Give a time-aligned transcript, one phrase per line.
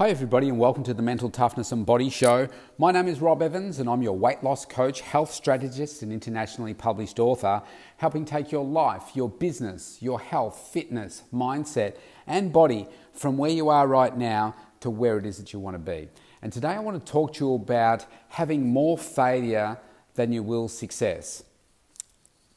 [0.00, 2.48] Hi, everybody, and welcome to the Mental Toughness and Body Show.
[2.78, 6.72] My name is Rob Evans, and I'm your weight loss coach, health strategist, and internationally
[6.72, 7.60] published author,
[7.98, 13.68] helping take your life, your business, your health, fitness, mindset, and body from where you
[13.68, 16.08] are right now to where it is that you want to be.
[16.40, 19.76] And today I want to talk to you about having more failure
[20.14, 21.44] than you will success.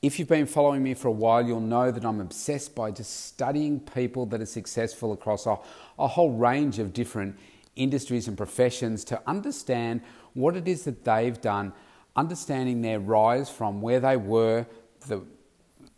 [0.04, 3.28] If you've been following me for a while, you'll know that I'm obsessed by just
[3.28, 5.58] studying people that are successful across a,
[5.98, 7.40] a, whole range of different
[7.78, 10.02] industries and professions to understand
[10.34, 11.72] what it is that they've done,
[12.18, 14.68] understanding their rise from where they were,
[15.08, 15.22] the,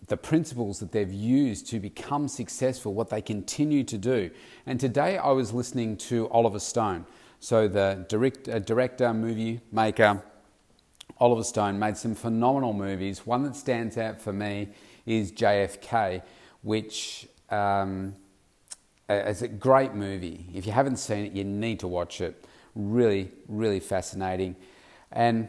[0.06, 4.30] the principles that they've used to become successful, what they continue to do.
[4.68, 7.08] And today I was listening to Oliver Stone,
[7.40, 10.22] so the direct, uh, director, movie maker,
[11.18, 13.26] Oliver Stone made some phenomenal movies.
[13.26, 14.70] One that stands out for me
[15.06, 16.22] is JFK,
[16.62, 18.16] which um,
[19.08, 20.48] is a great movie.
[20.54, 22.46] If you haven't seen it, you need to watch it.
[22.76, 24.56] Really, really fascinating.
[25.12, 25.48] And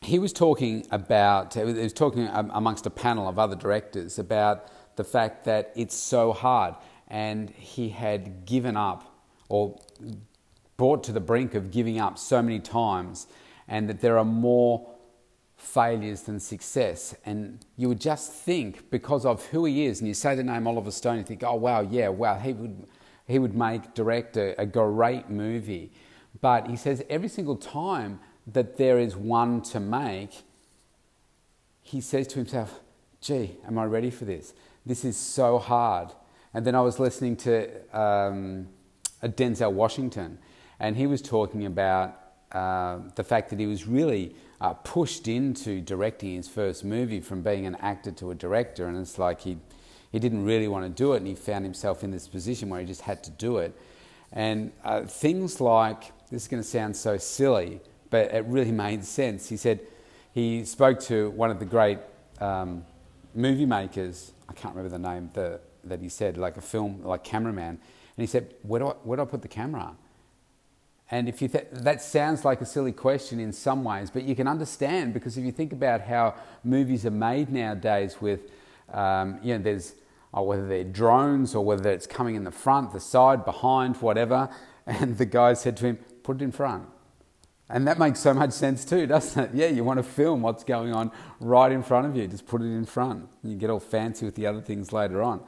[0.00, 5.04] he was talking about, he was talking amongst a panel of other directors about the
[5.04, 6.74] fact that it's so hard.
[7.08, 9.16] And he had given up
[9.48, 9.78] or
[10.76, 13.26] brought to the brink of giving up so many times
[13.70, 14.86] and that there are more
[15.56, 17.14] failures than success.
[17.24, 20.66] And you would just think, because of who he is, and you say the name
[20.66, 22.86] Oliver Stone, you think, oh, wow, yeah, wow, he would,
[23.26, 25.92] he would make, direct a, a great movie.
[26.40, 30.42] But he says every single time that there is one to make,
[31.80, 32.80] he says to himself,
[33.20, 34.52] gee, am I ready for this?
[34.84, 36.08] This is so hard.
[36.54, 38.68] And then I was listening to um,
[39.22, 40.38] Denzel Washington,
[40.80, 42.19] and he was talking about
[42.52, 47.42] uh, the fact that he was really uh, pushed into directing his first movie from
[47.42, 49.58] being an actor to a director, and it's like he
[50.12, 52.80] he didn't really want to do it, and he found himself in this position where
[52.80, 53.78] he just had to do it.
[54.32, 59.04] And uh, things like this is going to sound so silly, but it really made
[59.04, 59.48] sense.
[59.48, 59.80] He said
[60.32, 61.98] he spoke to one of the great
[62.40, 62.84] um,
[63.34, 64.32] movie makers.
[64.48, 67.78] I can't remember the name the, that he said, like a film, like cameraman, and
[68.16, 69.94] he said, "Where do I, where do I put the camera?"
[71.10, 74.36] And if you th- that sounds like a silly question in some ways, but you
[74.36, 78.40] can understand because if you think about how movies are made nowadays, with
[78.92, 79.94] um, you know, there's
[80.32, 84.48] oh, whether they're drones or whether it's coming in the front, the side, behind, whatever,
[84.86, 86.86] and the guy said to him, "Put it in front."
[87.68, 89.50] And that makes so much sense too, doesn't it?
[89.54, 92.60] Yeah, you want to film what's going on right in front of you, just put
[92.62, 93.28] it in front.
[93.44, 95.40] You get all fancy with the other things later on.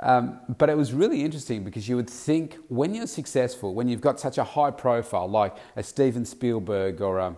[0.00, 4.00] Um, but it was really interesting because you would think when you're successful, when you've
[4.00, 7.36] got such a high profile like a Steven Spielberg or a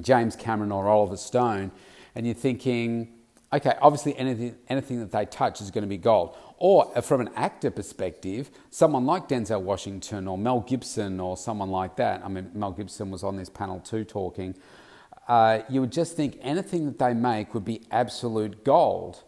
[0.00, 1.72] James Cameron or Oliver Stone,
[2.14, 3.12] and you're thinking,
[3.52, 6.36] okay, obviously anything, anything that they touch is going to be gold.
[6.58, 11.70] Or uh, from an actor perspective, someone like Denzel Washington or Mel Gibson or someone
[11.70, 12.24] like that.
[12.24, 14.54] I mean, Mel Gibson was on this panel too talking.
[15.26, 19.22] Uh, you would just think anything that they make would be absolute gold.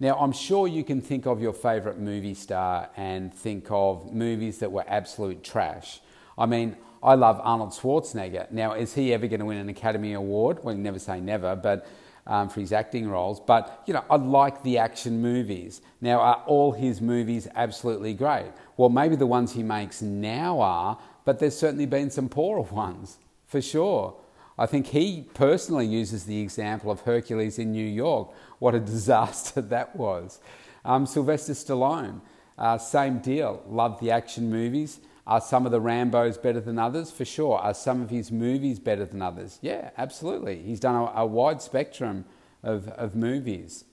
[0.00, 4.58] Now, I'm sure you can think of your favourite movie star and think of movies
[4.58, 6.00] that were absolute trash.
[6.36, 8.50] I mean, I love Arnold Schwarzenegger.
[8.52, 10.62] Now, is he ever going to win an Academy Award?
[10.62, 11.86] Well, never say never, but
[12.28, 13.40] um, for his acting roles.
[13.40, 15.80] But, you know, I like the action movies.
[16.00, 18.52] Now, are all his movies absolutely great?
[18.76, 23.18] Well, maybe the ones he makes now are, but there's certainly been some poorer ones,
[23.46, 24.14] for sure.
[24.58, 28.30] I think he personally uses the example of Hercules in New York.
[28.58, 30.40] What a disaster that was.
[30.84, 32.20] Um, Sylvester Stallone,
[32.56, 33.62] uh, same deal.
[33.68, 35.00] Loved the action movies.
[35.26, 37.10] Are some of the Rambos better than others?
[37.10, 37.58] For sure.
[37.58, 39.58] Are some of his movies better than others?
[39.60, 40.62] Yeah, absolutely.
[40.62, 42.24] He's done a, a wide spectrum
[42.62, 43.84] of, of movies.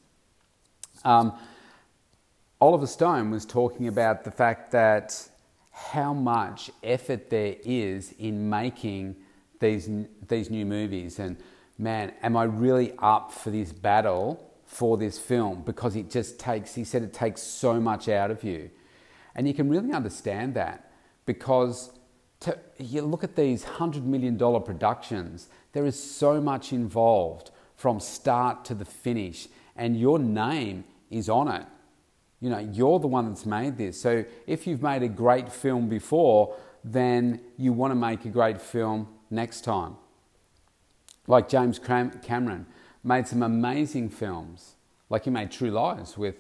[1.04, 1.34] Um,
[2.62, 5.30] Oliver Stone was talking about the fact that
[5.72, 9.18] how much effort there is in making
[9.60, 9.90] these,
[10.30, 11.20] these new movies.
[11.20, 11.36] And
[11.78, 15.62] man, am I really up for this battle for this film?
[15.64, 18.70] Because it just takes, he said, it takes so much out of you.
[19.36, 20.92] And you can really understand that
[21.26, 21.92] because
[22.42, 28.64] to, you look at these $100 million productions, there is so much involved from start
[28.66, 31.66] to the finish, and your name is on it.
[32.40, 34.00] You know, you're the one that's made this.
[34.00, 38.62] So if you've made a great film before, then you want to make a great
[38.62, 39.96] film next time.
[41.28, 42.68] Like James Cameron
[43.06, 44.74] made some amazing films,
[45.10, 46.36] like he made True Lies with,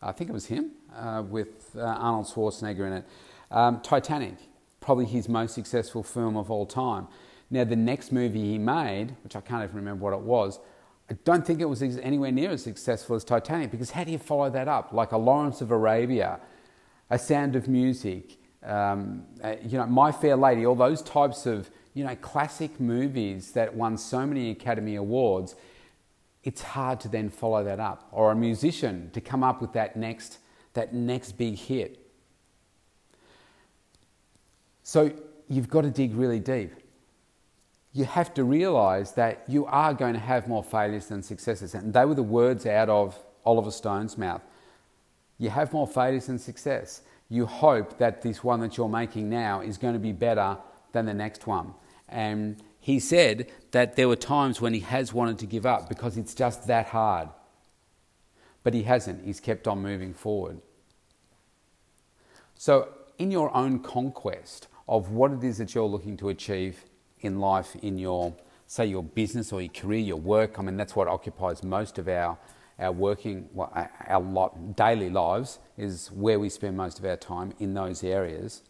[0.00, 3.04] I think it was him, uh, with uh, Arnold Schwarzenegger in it.
[3.50, 4.36] Um, Titanic,
[4.80, 7.06] probably his most successful film of all time.
[7.50, 10.58] Now, the next movie he made, which I can't even remember what it was,
[11.08, 14.18] I don't think it was anywhere near as successful as Titanic because how do you
[14.18, 14.92] follow that up?
[14.92, 16.40] Like a Lawrence of Arabia,
[17.10, 21.70] A Sound of Music, um, uh, you know, My Fair Lady, all those types of,
[21.94, 25.54] you know, classic movies that won so many Academy Awards,
[26.46, 28.08] it's hard to then follow that up.
[28.12, 30.38] Or a musician to come up with that next,
[30.74, 31.98] that next big hit.
[34.84, 35.10] So
[35.48, 36.72] you've got to dig really deep.
[37.92, 41.74] You have to realize that you are going to have more failures than successes.
[41.74, 44.42] And they were the words out of Oliver Stone's mouth.
[45.38, 47.02] You have more failures than success.
[47.28, 50.58] You hope that this one that you're making now is going to be better
[50.92, 51.74] than the next one.
[52.08, 56.16] And he said that there were times when he has wanted to give up because
[56.16, 57.28] it's just that hard.
[58.62, 60.60] But he hasn't, he's kept on moving forward.
[62.54, 66.84] So, in your own conquest of what it is that you're looking to achieve
[67.22, 68.32] in life, in your,
[68.68, 72.06] say, your business or your career, your work, I mean, that's what occupies most of
[72.06, 72.38] our,
[72.78, 73.72] our working, well,
[74.06, 78.62] our daily lives, is where we spend most of our time in those areas.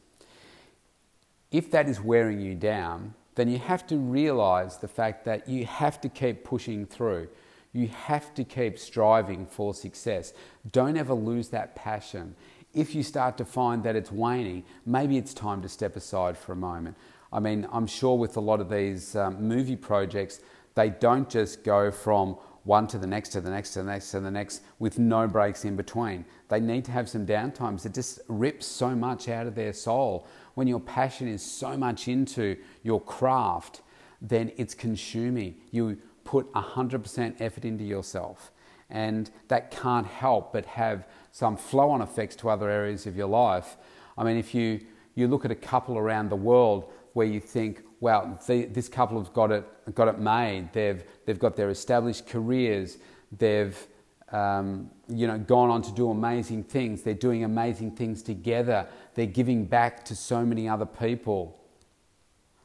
[1.50, 5.64] If that is wearing you down, then you have to realize the fact that you
[5.66, 7.28] have to keep pushing through.
[7.72, 10.32] You have to keep striving for success.
[10.72, 12.34] Don't ever lose that passion.
[12.72, 16.52] If you start to find that it's waning, maybe it's time to step aside for
[16.52, 16.96] a moment.
[17.32, 20.40] I mean, I'm sure with a lot of these um, movie projects,
[20.74, 24.10] they don't just go from one to the next to the next to the next
[24.10, 26.24] to the next with no breaks in between.
[26.48, 27.86] They need to have some downtimes.
[27.86, 32.08] It just rips so much out of their soul when your passion is so much
[32.08, 33.82] into your craft,
[34.20, 35.54] then it's consuming.
[35.70, 38.50] You put 100% effort into yourself.
[38.88, 43.28] And that can't help but have some flow on effects to other areas of your
[43.28, 43.76] life.
[44.16, 44.80] I mean, if you,
[45.14, 49.22] you look at a couple around the world where you think, wow, the, this couple
[49.22, 52.98] have got it, got it made, they've, they've got their established careers,
[53.32, 53.86] they've
[54.32, 57.02] um, you know, gone on to do amazing things.
[57.02, 58.86] They're doing amazing things together.
[59.14, 61.58] They're giving back to so many other people,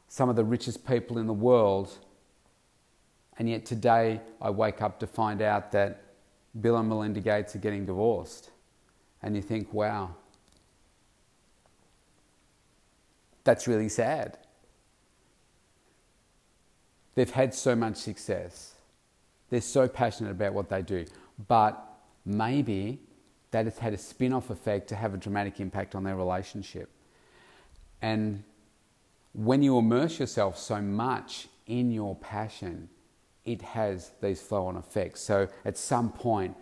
[0.08, 1.92] some of the richest people in the world.
[3.38, 6.04] And yet today I wake up to find out that
[6.60, 8.50] Bill and Melinda Gates are getting divorced.
[9.22, 10.16] And you think, wow,
[13.44, 14.38] that's really sad.
[17.22, 18.74] They've had so much success.
[19.52, 21.06] They're so passionate about what they do
[21.48, 22.98] but maybe
[23.52, 26.90] that has had a spin off effect to have a dramatic impact on their relationship.
[28.02, 28.44] And
[29.34, 32.90] when you immerse yourself so much in your passion,
[33.46, 35.22] it has these flow on effects.
[35.22, 36.56] So at some point,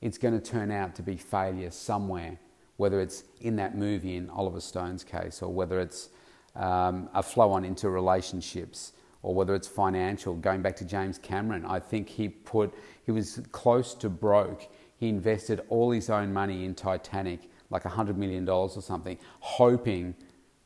[0.00, 2.38] it's going to turn out to be failure somewhere,
[2.76, 6.08] whether it's in that movie in Oliver Stone's case, or whether it's
[6.54, 8.92] um, a flow on into relationships,
[9.24, 10.34] or whether it's financial.
[10.34, 12.74] Going back to James Cameron, I think he put
[13.04, 14.68] he was close to broke.
[14.96, 20.14] He invested all his own money in Titanic, like $100 million or something, hoping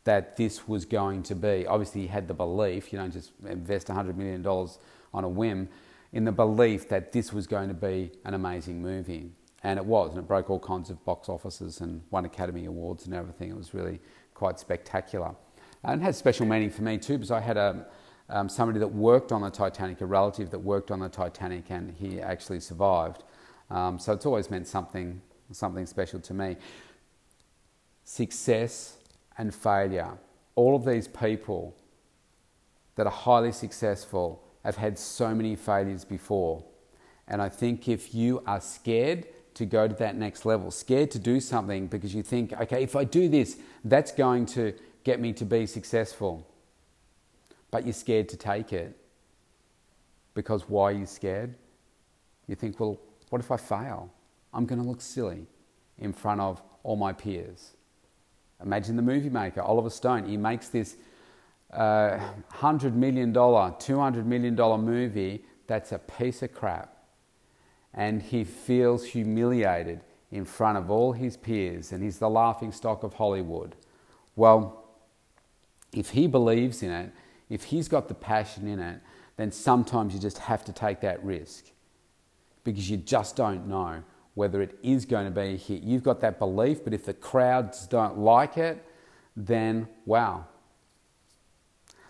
[0.05, 1.67] that this was going to be.
[1.67, 5.69] Obviously, he had the belief, you don't just invest $100 million on a whim,
[6.13, 9.31] in the belief that this was going to be an amazing movie.
[9.63, 13.07] And it was, and it broke all kinds of box offices and won Academy Awards
[13.07, 13.51] and everything.
[13.51, 14.01] It was really
[14.35, 15.35] quite spectacular.
[15.85, 17.87] And it had special meaning for me too, because I had a,
[18.31, 21.95] um, somebody that worked on the Titanic, a relative that worked on the Titanic, and
[21.99, 23.25] he actually survived.
[23.71, 25.21] Um, so it's always meant something,
[25.53, 26.57] something special to me.
[28.05, 28.97] Success
[29.37, 30.19] and failure.
[30.55, 31.77] All of these people
[32.97, 36.65] that are highly successful have had so many failures before.
[37.29, 41.19] And I think if you are scared to go to that next level, scared to
[41.19, 44.75] do something because you think, okay, if I do this, that's going to
[45.05, 46.47] get me to be successful
[47.71, 48.97] but you're scared to take it.
[50.35, 51.55] Because why are you scared?
[52.47, 52.99] You think, well,
[53.31, 54.13] what if I fail?
[54.55, 55.47] I'm going to look silly
[55.99, 57.73] in front of all my peers.
[58.63, 60.27] Imagine the movie maker, Oliver Stone.
[60.27, 60.97] He makes this
[61.73, 62.19] uh,
[62.55, 66.97] $100 million, $200 million movie that's a piece of crap.
[67.95, 73.03] And he feels humiliated in front of all his peers, and he's the laughing stock
[73.03, 73.75] of Hollywood.
[74.37, 74.85] Well,
[75.93, 77.13] if he believes in it,
[77.49, 79.01] if he's got the passion in it,
[79.37, 81.67] then sometimes you just have to take that risk
[82.65, 84.03] because you just don't know
[84.35, 85.83] whether it is going to be a hit.
[85.83, 88.85] You've got that belief, but if the crowds don't like it,
[89.37, 90.47] then wow.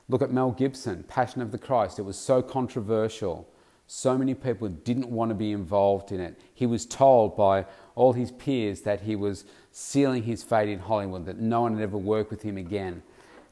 [0.09, 1.99] Look at Mel Gibson, Passion of the Christ.
[1.99, 3.49] It was so controversial.
[3.87, 6.40] So many people didn't want to be involved in it.
[6.54, 11.26] He was told by all his peers that he was sealing his fate in Hollywood,
[11.26, 13.02] that no one would ever work with him again.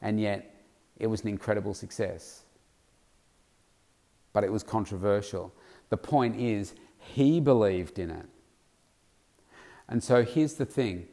[0.01, 0.53] And yet,
[0.99, 2.43] it was an incredible success.
[4.33, 5.53] But it was controversial.
[5.89, 8.25] The point is, he believed in it.
[9.89, 11.07] And so here's the thing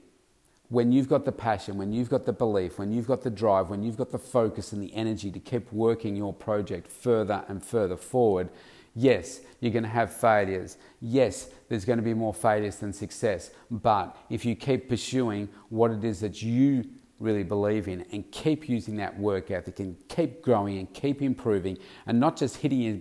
[0.68, 3.70] when you've got the passion, when you've got the belief, when you've got the drive,
[3.70, 7.62] when you've got the focus and the energy to keep working your project further and
[7.62, 8.48] further forward,
[8.94, 10.78] yes, you're going to have failures.
[11.00, 13.50] Yes, there's going to be more failures than success.
[13.70, 16.84] But if you keep pursuing what it is that you
[17.20, 21.78] really believe in and keep using that work ethic and keep growing and keep improving
[22.06, 22.98] and not just hitting your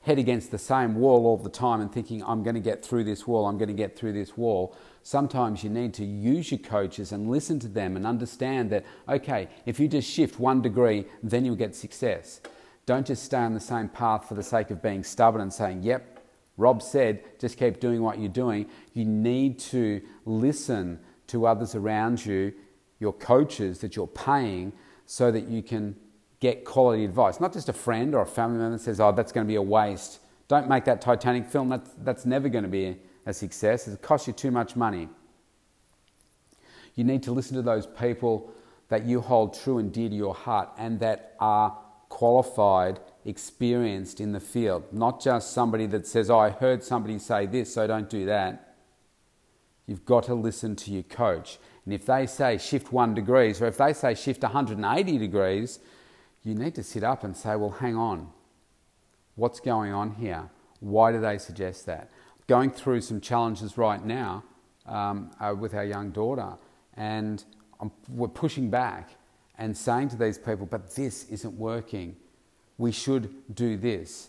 [0.00, 3.04] head against the same wall all the time and thinking, I'm going to get through
[3.04, 4.76] this wall, I'm going to get through this wall.
[5.02, 9.48] Sometimes you need to use your coaches and listen to them and understand that, okay,
[9.64, 12.40] if you just shift one degree, then you'll get success.
[12.86, 15.82] Don't just stay on the same path for the sake of being stubborn and saying,
[15.82, 16.20] yep,
[16.58, 18.66] Rob said, just keep doing what you're doing.
[18.92, 22.52] You need to listen to others around you,
[23.04, 24.72] your coaches that you're paying,
[25.06, 25.94] so that you can
[26.40, 27.40] get quality advice.
[27.40, 29.56] Not just a friend or a family member that says, oh, that's going to be
[29.56, 30.20] a waste.
[30.48, 31.68] Don't make that Titanic film.
[31.68, 32.96] That's, that's never going to be
[33.26, 33.86] a success.
[33.86, 35.08] It costs you too much money.
[36.94, 38.52] You need to listen to those people
[38.88, 41.76] that you hold true and dear to your heart and that are
[42.08, 47.46] qualified, experienced in the field, not just somebody that says, Oh, I heard somebody say
[47.46, 48.76] this, so don't do that.
[49.86, 51.58] You've got to listen to your coach.
[51.84, 55.80] And if they say shift one degrees, or if they say shift 180 degrees,
[56.42, 58.30] you need to sit up and say, Well, hang on.
[59.36, 60.50] What's going on here?
[60.80, 62.10] Why do they suggest that?
[62.46, 64.44] Going through some challenges right now
[64.86, 66.54] um, uh, with our young daughter,
[66.96, 67.42] and
[67.80, 69.10] I'm, we're pushing back
[69.58, 72.16] and saying to these people, but this isn't working.
[72.78, 74.28] We should do this.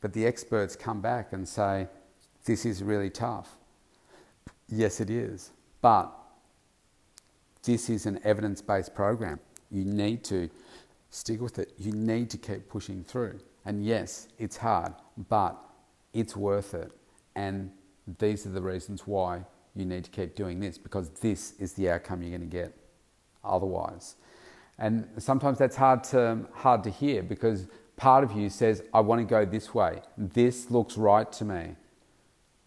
[0.00, 1.88] But the experts come back and say,
[2.44, 3.56] this is really tough.
[4.68, 5.50] Yes, it is.
[5.80, 6.12] But
[7.62, 9.40] this is an evidence based program.
[9.70, 10.48] You need to
[11.10, 11.72] stick with it.
[11.78, 13.40] You need to keep pushing through.
[13.64, 14.94] And yes, it's hard,
[15.28, 15.56] but
[16.12, 16.92] it's worth it.
[17.34, 17.70] And
[18.18, 19.42] these are the reasons why
[19.74, 22.74] you need to keep doing this because this is the outcome you're going to get
[23.44, 24.16] otherwise.
[24.78, 29.20] And sometimes that's hard to, hard to hear because part of you says, I want
[29.20, 30.02] to go this way.
[30.16, 31.76] This looks right to me.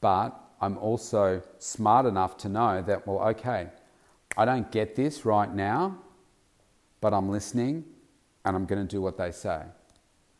[0.01, 3.69] But I'm also smart enough to know that, well, okay,
[4.37, 5.97] I don't get this right now,
[7.01, 7.85] but I'm listening
[8.45, 9.63] and I'm going to do what they say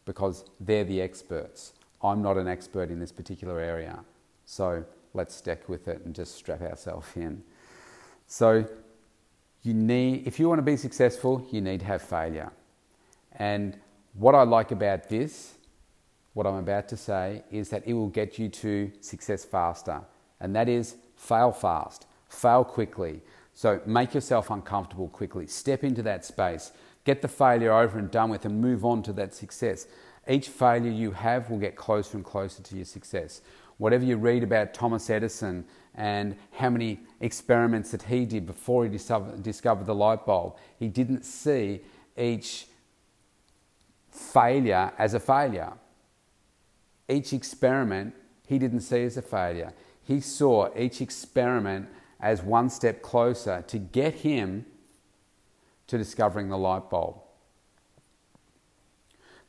[0.06, 1.74] because they're the experts.
[2.02, 4.00] I'm not an expert in this particular area.
[4.46, 4.84] So
[5.14, 7.44] let's stick with it and just strap ourselves in.
[8.28, 8.66] So
[9.62, 12.52] you need, if you want to be successful, you need to have failure.
[13.34, 13.78] And
[14.14, 15.56] what I like about this,
[16.34, 20.02] what I'm about to say, is that it will get you to success faster.
[20.40, 23.22] And that is fail fast, fail quickly.
[23.54, 25.48] So make yourself uncomfortable quickly.
[25.48, 26.72] Step into that space.
[27.04, 29.88] Get the failure over and done with and move on to that success.
[30.28, 33.42] Each failure you have will get closer and closer to your success.
[33.78, 35.66] Whatever you read about Thomas Edison
[35.96, 40.58] and how many experiments that he did before he discovered the light bulb.
[40.78, 41.82] He didn't see
[42.18, 42.68] each
[44.10, 45.74] failure as a failure.
[47.10, 48.14] Each experiment
[48.48, 49.74] he didn't see as a failure.
[50.04, 51.90] He saw each experiment
[52.22, 54.66] as one step closer to get him
[55.88, 57.20] to discovering the light bulb.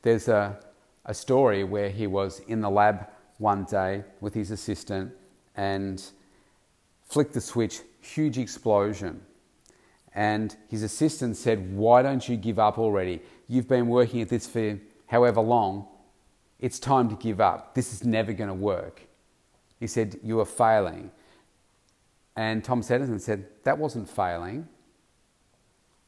[0.01, 0.59] There's a,
[1.05, 3.07] a story where he was in the lab
[3.39, 5.13] one day with his assistant
[5.55, 6.03] and
[7.05, 9.21] flicked the switch, huge explosion.
[10.15, 13.21] And his assistant said, Why don't you give up already?
[13.49, 15.87] You've been working at this for however long.
[16.59, 17.75] It's time to give up.
[17.75, 19.03] This is never going to work.
[19.79, 21.11] He said, You are failing.
[22.37, 24.69] And Thomas Edison said, That wasn't failing.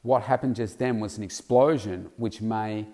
[0.02, 2.87] What happened just then was an explosion which may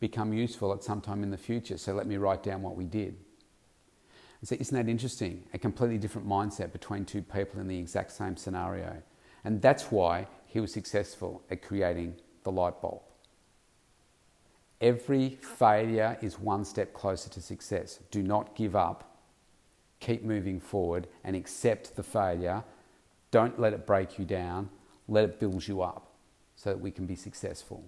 [0.00, 1.78] become useful at some time in the future.
[1.78, 3.16] So let me write down what we did.
[4.40, 5.44] And so, isn't that interesting?
[5.54, 9.02] A completely different mindset between two people in the exact same scenario.
[9.44, 13.02] And that's why he was successful at creating the light bulb.
[14.80, 18.00] Every failure is one step closer to success.
[18.10, 19.13] Do not give up.
[20.04, 22.62] Keep moving forward and accept the failure.
[23.30, 24.68] Don't let it break you down.
[25.08, 26.10] Let it build you up
[26.56, 27.82] so that we can be successful.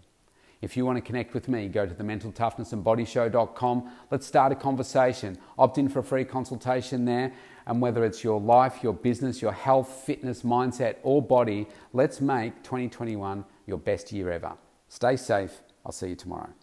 [0.62, 3.90] If you want to connect with me, go to the mental toughness mentaltoughnessandbodyshow.com.
[4.10, 5.36] Let's start a conversation.
[5.58, 7.34] Opt in for a free consultation there.
[7.66, 12.62] And whether it's your life, your business, your health, fitness, mindset, or body, let's make
[12.62, 14.54] 2021 your best year ever.
[14.88, 15.60] Stay safe.
[15.84, 16.54] I'll see you tomorrow.